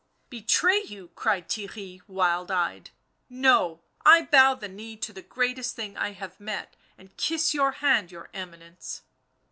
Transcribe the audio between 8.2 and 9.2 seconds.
Eminence